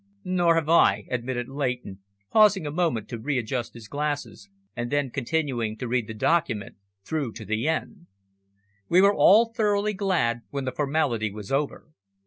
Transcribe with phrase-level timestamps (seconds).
[0.23, 1.99] "Nor have I," admitted Leighton,
[2.31, 7.33] pausing a moment to readjust his glasses, and then continuing to read the document through
[7.33, 8.07] to the end.
[8.89, 11.91] We were all thoroughly glad when the formality was over.